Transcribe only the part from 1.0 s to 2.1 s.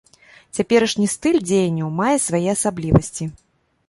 стыль дзеянняў